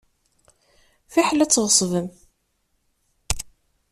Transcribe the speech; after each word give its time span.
Fiḥel 1.13 1.39
ad 1.43 1.51
tɣeṣbem. 1.51 2.07